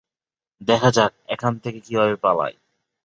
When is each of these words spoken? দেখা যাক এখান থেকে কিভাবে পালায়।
দেখা 0.61 0.89
যাক 0.91 1.11
এখান 1.27 1.53
থেকে 1.57 1.79
কিভাবে 1.79 2.15
পালায়। 2.15 2.55